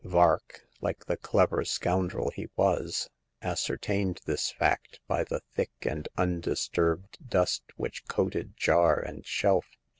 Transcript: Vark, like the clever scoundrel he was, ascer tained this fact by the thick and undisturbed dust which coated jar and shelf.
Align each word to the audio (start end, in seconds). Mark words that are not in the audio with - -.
Vark, 0.03 0.65
like 0.81 1.05
the 1.05 1.15
clever 1.15 1.63
scoundrel 1.63 2.31
he 2.31 2.49
was, 2.55 3.07
ascer 3.43 3.77
tained 3.77 4.19
this 4.23 4.49
fact 4.49 4.99
by 5.07 5.23
the 5.23 5.41
thick 5.53 5.69
and 5.83 6.09
undisturbed 6.17 7.19
dust 7.29 7.61
which 7.75 8.07
coated 8.07 8.57
jar 8.57 8.99
and 8.99 9.23
shelf. 9.27 9.67